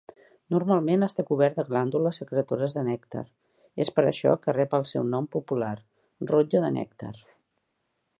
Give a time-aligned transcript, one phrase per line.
[0.53, 3.23] Normalment està cobert de glàndules secretores de nèctar,
[3.85, 5.75] és per això que rep el seu nom popular,
[6.33, 7.13] rotlle de nèctar.